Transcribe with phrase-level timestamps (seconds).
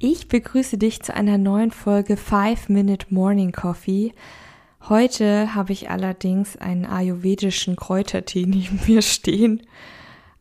[0.00, 4.12] Ich begrüße dich zu einer neuen Folge 5 Minute Morning Coffee.
[4.88, 9.62] Heute habe ich allerdings einen ayurvedischen Kräutertee neben mir stehen.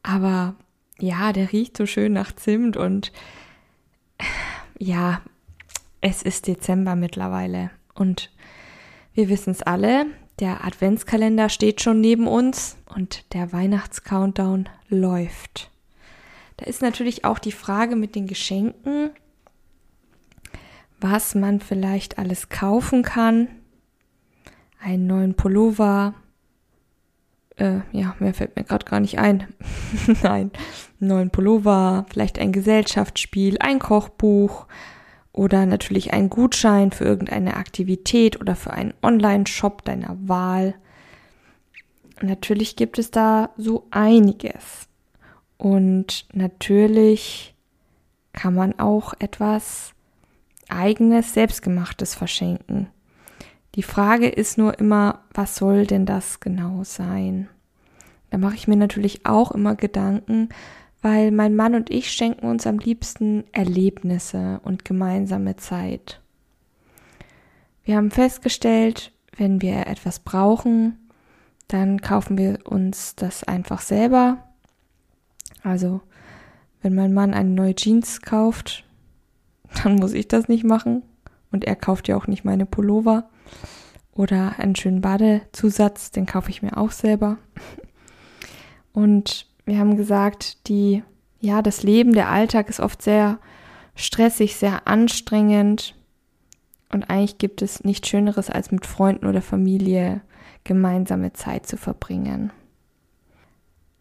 [0.01, 0.55] Aber
[0.99, 3.11] ja, der riecht so schön nach Zimt und
[4.79, 5.21] ja,
[6.01, 8.31] es ist Dezember mittlerweile und
[9.13, 10.07] wir wissen es alle,
[10.39, 15.69] der Adventskalender steht schon neben uns und der Weihnachtscountdown läuft.
[16.57, 19.11] Da ist natürlich auch die Frage mit den Geschenken,
[21.03, 23.49] was man vielleicht alles kaufen kann.
[24.81, 26.13] Einen neuen Pullover.
[27.57, 29.47] Äh, ja, mehr fällt mir gerade gar nicht ein.
[30.23, 30.49] Nein,
[30.99, 34.65] neuen Pullover, vielleicht ein Gesellschaftsspiel, ein Kochbuch
[35.33, 40.75] oder natürlich ein Gutschein für irgendeine Aktivität oder für einen Online-Shop deiner Wahl.
[42.21, 44.87] Natürlich gibt es da so einiges.
[45.57, 47.55] Und natürlich
[48.31, 49.93] kann man auch etwas
[50.69, 52.87] eigenes, selbstgemachtes verschenken.
[53.75, 57.49] Die Frage ist nur immer, was soll denn das genau sein?
[58.29, 60.49] Da mache ich mir natürlich auch immer Gedanken,
[61.01, 66.21] weil mein Mann und ich schenken uns am liebsten Erlebnisse und gemeinsame Zeit.
[67.83, 70.97] Wir haben festgestellt, wenn wir etwas brauchen,
[71.67, 74.43] dann kaufen wir uns das einfach selber.
[75.63, 76.01] Also,
[76.81, 78.85] wenn mein Mann eine neue Jeans kauft,
[79.81, 81.03] dann muss ich das nicht machen.
[81.51, 83.29] Und er kauft ja auch nicht meine Pullover.
[84.15, 87.37] Oder einen schönen Badezusatz, den kaufe ich mir auch selber.
[88.91, 91.03] Und wir haben gesagt, die,
[91.39, 93.39] ja, das Leben, der Alltag ist oft sehr
[93.95, 95.95] stressig, sehr anstrengend.
[96.91, 100.21] Und eigentlich gibt es nichts Schöneres, als mit Freunden oder Familie
[100.63, 102.51] gemeinsame Zeit zu verbringen.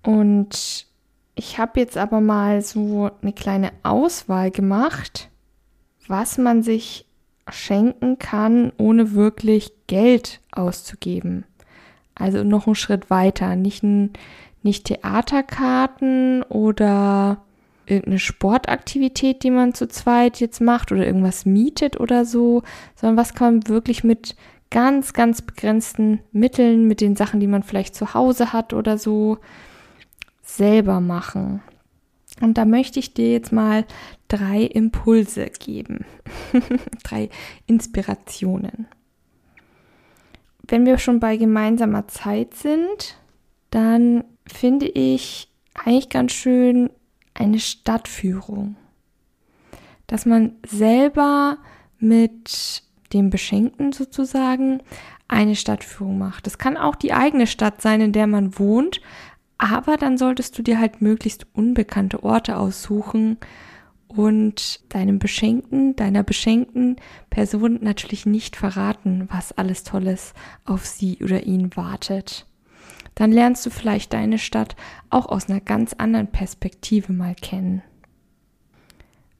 [0.03, 0.87] Und
[1.35, 5.31] ich habe jetzt aber mal so eine kleine Auswahl gemacht
[6.09, 7.07] was man sich
[7.51, 11.45] schenken kann, ohne wirklich Geld auszugeben.
[12.15, 14.11] Also noch einen Schritt weiter, nicht, ein,
[14.63, 17.43] nicht Theaterkarten oder
[17.87, 22.63] irgendeine Sportaktivität, die man zu zweit jetzt macht oder irgendwas mietet oder so,
[22.95, 24.37] sondern was kann man wirklich mit
[24.71, 29.39] ganz, ganz begrenzten Mitteln, mit den Sachen, die man vielleicht zu Hause hat oder so,
[30.43, 31.63] selber machen.
[32.41, 33.85] Und da möchte ich dir jetzt mal
[34.33, 36.07] drei Impulse geben,
[37.03, 37.29] drei
[37.67, 38.87] Inspirationen.
[40.67, 43.19] Wenn wir schon bei gemeinsamer Zeit sind,
[43.71, 46.89] dann finde ich eigentlich ganz schön
[47.35, 48.77] eine Stadtführung.
[50.07, 51.59] Dass man selber
[51.99, 52.83] mit
[53.13, 54.83] dem Beschenkten sozusagen
[55.29, 56.47] eine Stadtführung macht.
[56.47, 59.03] Das kann auch die eigene Stadt sein, in der man wohnt,
[59.59, 63.39] aber dann solltest du dir halt möglichst unbekannte Orte aussuchen
[64.17, 66.97] und deinem Beschenkten, deiner beschenkten
[67.31, 70.35] Person natürlich nicht verraten, was alles Tolles
[70.65, 72.47] auf sie oder ihn wartet.
[73.15, 74.77] Dann lernst du vielleicht deine Stadt
[75.11, 77.83] auch aus einer ganz anderen Perspektive mal kennen.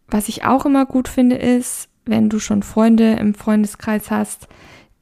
[0.09, 4.49] Was ich auch immer gut finde, ist, wenn du schon Freunde im Freundeskreis hast,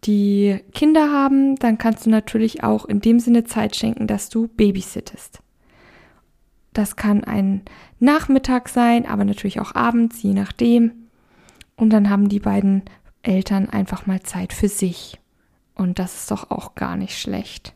[0.05, 4.49] die Kinder haben, dann kannst du natürlich auch in dem Sinne Zeit schenken, dass du
[4.49, 5.41] babysittest.
[6.81, 7.61] Das kann ein
[7.99, 10.93] Nachmittag sein, aber natürlich auch abends, je nachdem.
[11.77, 12.85] Und dann haben die beiden
[13.21, 15.21] Eltern einfach mal Zeit für sich.
[15.75, 17.75] Und das ist doch auch gar nicht schlecht.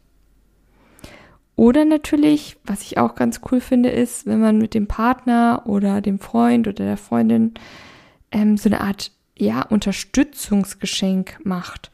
[1.55, 6.01] Oder natürlich, was ich auch ganz cool finde, ist, wenn man mit dem Partner oder
[6.01, 7.53] dem Freund oder der Freundin
[8.33, 11.91] ähm, so eine Art ja, Unterstützungsgeschenk macht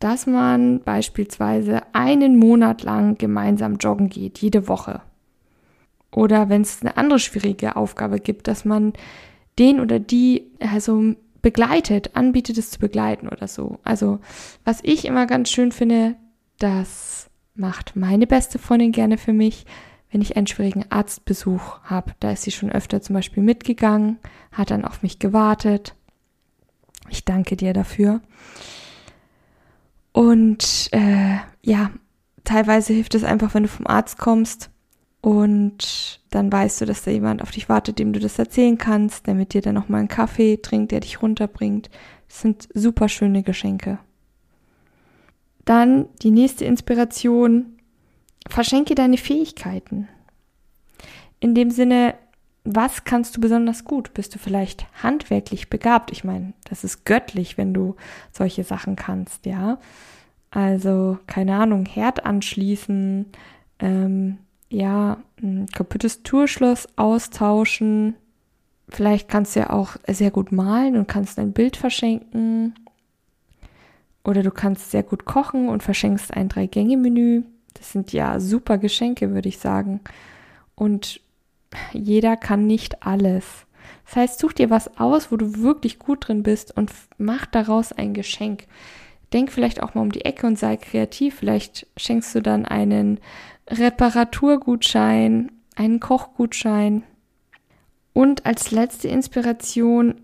[0.00, 5.00] dass man beispielsweise einen Monat lang gemeinsam joggen geht, jede Woche.
[6.14, 8.92] Oder wenn es eine andere schwierige Aufgabe gibt, dass man
[9.58, 13.80] den oder die also begleitet, anbietet es zu begleiten oder so.
[13.82, 14.20] Also
[14.64, 16.14] was ich immer ganz schön finde,
[16.58, 19.66] das macht meine beste Freundin gerne für mich,
[20.10, 22.12] wenn ich einen schwierigen Arztbesuch habe.
[22.20, 24.18] Da ist sie schon öfter zum Beispiel mitgegangen,
[24.52, 25.96] hat dann auf mich gewartet.
[27.10, 28.20] Ich danke dir dafür.
[30.12, 31.90] Und äh, ja,
[32.44, 34.70] teilweise hilft es einfach, wenn du vom Arzt kommst
[35.24, 39.26] Und dann weißt du, dass da jemand auf dich wartet, dem du das erzählen kannst,
[39.26, 41.88] der mit dir dann nochmal einen Kaffee trinkt, der dich runterbringt.
[42.28, 43.98] Das sind super schöne Geschenke.
[45.64, 47.78] Dann die nächste Inspiration.
[48.50, 50.08] Verschenke deine Fähigkeiten.
[51.40, 52.16] In dem Sinne,
[52.64, 54.12] was kannst du besonders gut?
[54.12, 56.12] Bist du vielleicht handwerklich begabt?
[56.12, 57.96] Ich meine, das ist göttlich, wenn du
[58.30, 59.78] solche Sachen kannst, ja.
[60.50, 63.24] Also, keine Ahnung, Herd anschließen,
[63.78, 64.38] ähm,
[64.74, 68.14] ja, ein kaputtes Türschloss austauschen.
[68.88, 72.74] Vielleicht kannst du ja auch sehr gut malen und kannst ein Bild verschenken.
[74.24, 77.44] Oder du kannst sehr gut kochen und verschenkst ein Drei-Gänge-Menü.
[77.74, 80.00] Das sind ja super Geschenke, würde ich sagen.
[80.74, 81.20] Und
[81.92, 83.44] jeder kann nicht alles.
[84.06, 87.92] Das heißt, such dir was aus, wo du wirklich gut drin bist und mach daraus
[87.92, 88.66] ein Geschenk.
[89.34, 91.34] Denk vielleicht auch mal um die Ecke und sei kreativ.
[91.34, 93.18] Vielleicht schenkst du dann einen
[93.68, 97.02] Reparaturgutschein, einen Kochgutschein.
[98.12, 100.20] Und als letzte Inspiration,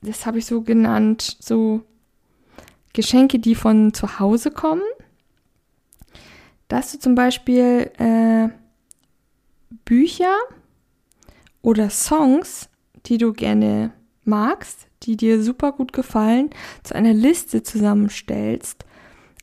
[0.00, 1.82] das habe ich so genannt, so
[2.92, 4.82] Geschenke, die von zu Hause kommen.
[6.68, 8.48] Dass du zum Beispiel äh,
[9.84, 10.36] Bücher
[11.62, 12.68] oder Songs,
[13.06, 13.92] die du gerne
[14.26, 16.50] magst, die dir super gut gefallen,
[16.82, 18.86] zu einer Liste zusammenstellst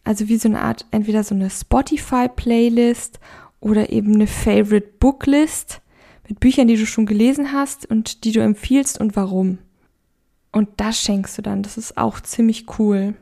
[0.03, 3.19] also wie so eine Art, entweder so eine Spotify-Playlist
[3.59, 5.81] oder eben eine Favorite Booklist
[6.27, 9.59] mit Büchern, die du schon gelesen hast und die du empfiehlst und warum.
[10.51, 11.63] Und das schenkst du dann.
[11.63, 13.15] Das ist auch ziemlich cool.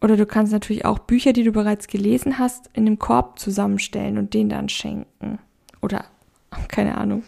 [0.00, 4.18] Oder du kannst natürlich auch Bücher, die du bereits gelesen hast, in einem Korb zusammenstellen
[4.18, 5.38] und den dann schenken.
[5.80, 6.04] Oder,
[6.68, 7.22] keine Ahnung.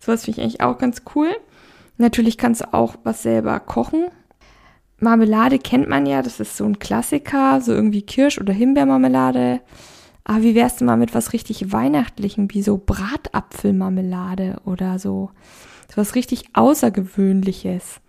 [0.00, 1.30] Sowas finde ich eigentlich auch ganz cool.
[1.98, 4.06] Natürlich kannst du auch was selber kochen.
[5.00, 9.60] Marmelade kennt man ja, das ist so ein Klassiker, so irgendwie Kirsch- oder Himbeermarmelade.
[10.24, 15.30] Aber wie wär's denn mal mit was richtig Weihnachtlichem, wie so Bratapfelmarmelade oder so,
[15.88, 18.00] so was richtig Außergewöhnliches?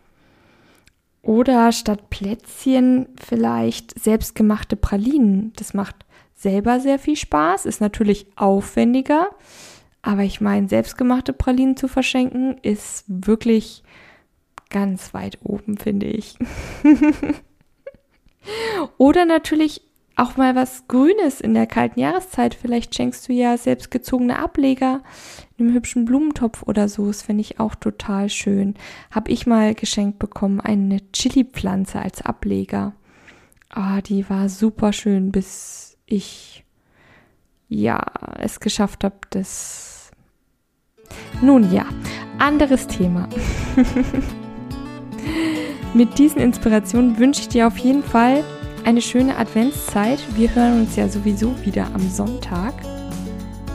[1.21, 5.53] Oder statt Plätzchen vielleicht selbstgemachte Pralinen.
[5.57, 5.95] Das macht
[6.35, 9.30] selber sehr viel Spaß, ist natürlich aufwendiger.
[10.01, 13.83] Aber ich meine, selbstgemachte Pralinen zu verschenken ist wirklich
[14.69, 16.37] ganz weit oben, finde ich.
[18.97, 19.81] Oder natürlich
[20.15, 22.53] auch mal was Grünes in der kalten Jahreszeit.
[22.53, 25.01] Vielleicht schenkst du ja selbstgezogene Ableger
[25.57, 27.07] in einem hübschen Blumentopf oder so.
[27.07, 28.75] Das finde ich auch total schön.
[29.11, 32.93] Hab ich mal geschenkt bekommen, eine Chili-Pflanze als Ableger.
[33.69, 36.65] Ah, die war super schön, bis ich
[37.69, 38.01] ja
[38.39, 40.12] es geschafft habe, das.
[41.42, 41.86] Nun ja,
[42.38, 43.30] anderes Thema.
[45.94, 48.44] Mit diesen Inspirationen wünsche ich dir auf jeden Fall
[48.86, 50.19] eine schöne Adventszeit.
[50.36, 52.74] Wir hören uns ja sowieso wieder am Sonntag.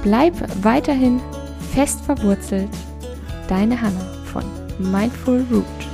[0.03, 1.21] Bleib weiterhin
[1.73, 2.71] fest verwurzelt.
[3.49, 4.01] Deine Hanna
[4.33, 4.45] von
[4.79, 5.94] Mindful Root.